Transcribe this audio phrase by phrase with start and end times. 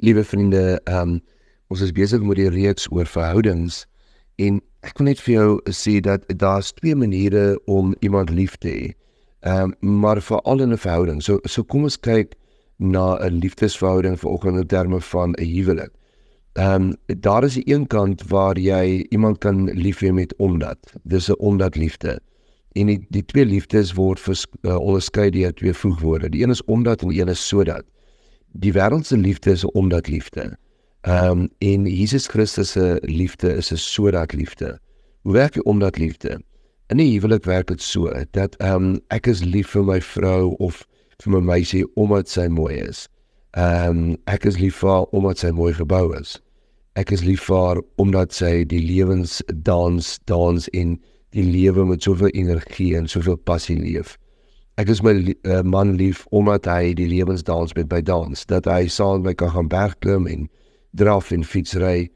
[0.00, 1.20] Liewe vriende, ehm um,
[1.68, 3.84] ons is besig met die reeks oor verhoudings
[4.40, 4.56] en
[4.88, 8.86] ek wil net vir jou sê dat daar's twee maniere om iemand lief te hê.
[9.44, 11.20] Ehm um, maar veral in 'n verhouding.
[11.22, 12.32] So so kom ons kyk
[12.78, 15.92] na 'n liefdesverhouding vanoggend in terme van 'n huwelik.
[16.56, 20.78] Ehm um, daar is 'n een kant waar jy iemand kan lief hê met omdat.
[21.04, 22.20] Dis 'n omdat liefde.
[22.72, 26.28] En die, die twee liefdes word vers, uh, onderskei deur twee voegwoorde.
[26.28, 27.84] Die een is omdat en die een is sodat
[28.52, 30.56] die wêreld se liefde is omdat liefde.
[31.00, 34.78] Ehm um, en Jesus Christus se liefde is 'n sodat liefde.
[35.22, 36.42] Hoe werk dit omdat liefde?
[36.86, 40.54] In die huwelik werk dit so dat ehm um, ek is lief vir my vrou
[40.58, 40.86] of
[41.22, 43.08] vir my meisie omdat sy mooi is.
[43.50, 46.40] Ehm um, ek is lief vir haar omdat sy mooi gebou is.
[46.94, 49.42] Ek is lief vir haar omdat sy die lewens
[50.26, 50.98] dans in
[51.30, 54.18] die lewe met soveel energie en soveel passie leef.
[54.80, 55.12] Ek is my
[55.44, 59.32] uh, man lief omdat hy die lewensdans met my dans, dat hy saam met my
[59.36, 60.46] kan gaan bergklim en
[60.96, 62.06] draf en fietsry.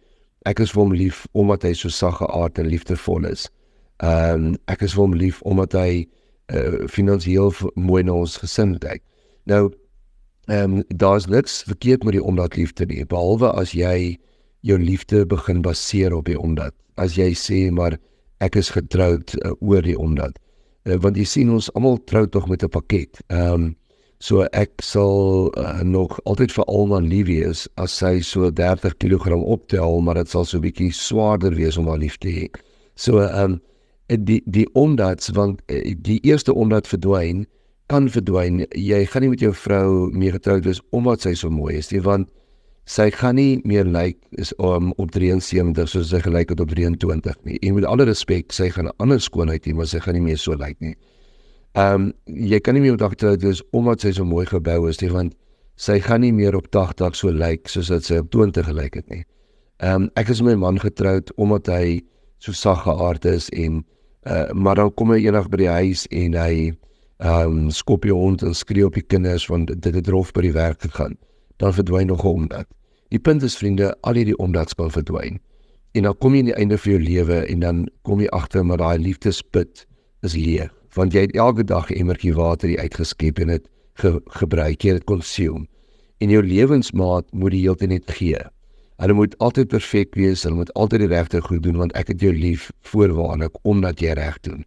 [0.48, 3.50] Ek is vir hom lief omdat hy so sagge aard en liefdevol is.
[4.00, 6.04] Ehm um, ek is vir hom lief omdat hy
[6.56, 9.04] uh, finansiëel mooi na ons gesin kyk.
[9.50, 9.66] Nou
[10.48, 14.16] ehm um, daar's niks verkeerd met die omdat liefde nie, behalwe as jy
[14.64, 16.72] jou liefde begin baseer op die omdat.
[16.96, 17.98] As jy sê maar
[18.40, 20.40] ek is getroud uh, oor die omdat
[20.86, 23.20] uh, want jy sien ons almal trou tog met 'n pakket.
[23.28, 23.76] Ehm um,
[24.18, 29.36] so ek sal uh, nog altyd vir Alma lief wees as sy so 30 kg
[29.36, 32.48] optel, maar dit sal so 'n bietjie swaarder wees om haar lief te hê.
[32.94, 33.60] So ehm um,
[34.08, 35.62] die die omdat want
[36.02, 37.46] die eerste omdat verdwyn
[37.86, 38.64] kan verdwyn.
[38.70, 42.00] Jy gaan nie met jou vrou meer getroud wees omdat sy so mooi is nie,
[42.00, 42.28] want
[42.84, 46.68] sy gaan nie meer lyk like, is om op 73 soos sy gelyk het op
[46.68, 47.58] 23 nie.
[47.64, 50.38] En met alle respek, sy gaan 'n ander skoonheid hê, maar sy gaan nie meer
[50.38, 50.96] so lyk like nie.
[51.74, 55.00] Ehm um, jy kan nie meer op 80 wees omdat sy so mooi gebou is
[55.00, 55.34] nie, want
[55.76, 58.94] sy gaan nie meer op 80 so lyk like, soos wat sy op 20 gelyk
[58.94, 59.24] het nie.
[59.78, 62.02] Ehm um, ek is met my man getroud omdat hy
[62.38, 63.84] so sag geaard is en
[64.26, 66.72] uh maar dan kom hy eendag by die huis en hy
[67.18, 70.42] ehm um, skop die hond en skree op die kinders want dit het rof by
[70.42, 71.16] die werk gegaan
[71.64, 72.66] dan verdwyn nog 'n omdat.
[73.08, 75.40] Die punt is vriende, al hierdie ondats kan verdwyn.
[75.92, 78.66] En dan kom jy aan die einde van jou lewe en dan kom jy agter
[78.66, 79.86] maar daai liefdesput
[80.20, 84.20] is leeg, want jy het elke dag 'n emmertjie water hier uitgeskep en dit ge
[84.26, 85.66] gebruik, jy het consume.
[86.18, 88.38] En jou lewensmaat moet die hele tyd net gee.
[88.96, 92.20] Hulle moet altyd perfek wees, hulle moet altyd die regte goed doen want ek het
[92.20, 94.64] jou lief voorwaarlik omdat jy reg doen.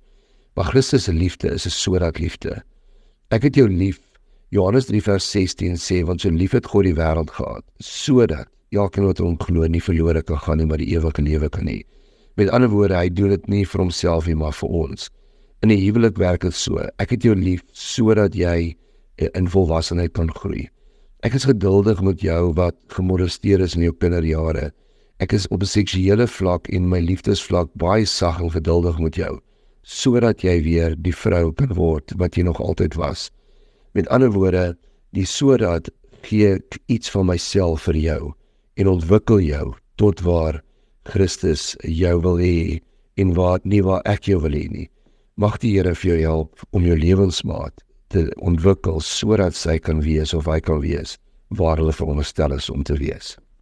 [0.55, 2.63] Maar Christus se liefde is 'n sodat liefde.
[3.29, 3.99] Ek het jou lief
[4.49, 9.03] Johannes 3 vers 16 sê want so lief het God die wêreld gehad sodat elkeen
[9.03, 11.81] wat hom glo nie verlore kan gaan nie maar die ewige lewe kan hê.
[12.39, 15.09] Met ander woorde, hy doen dit nie vir homself nie maar vir ons.
[15.65, 16.79] In die huwelik werk dit so.
[17.03, 18.77] Ek het jou lief sodat jy
[19.19, 20.69] in volwassenheid kan groei.
[21.27, 24.69] Ek is geduldig met jou wat gemolesteer is in jou kinderjare.
[25.19, 29.41] Ek is op 'n seksuele vlak en my liefdesvlak baie sag en geduldig met jou
[29.83, 33.31] sodat jy weer die vrou kan word wat jy nog altyd was.
[33.97, 34.75] Met ander woorde,
[35.17, 35.87] die sodat
[36.21, 38.19] gee ek iets van myself vir jou
[38.77, 40.59] en ontwikkel jou tot waar
[41.09, 42.77] Christus jou wil hê
[43.17, 44.85] en waar nie waar ek jou wil hê nie.
[45.41, 47.81] Mag die Here vir jou help om jou lewensmaat
[48.13, 51.17] te ontwikkel sodat sy kan wees of hy kan wees
[51.57, 53.33] waar hulle veronderstel is om te wees.